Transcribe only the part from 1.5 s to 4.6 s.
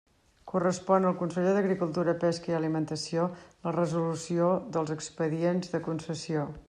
d'Agricultura, Pesca i Alimentació la resolució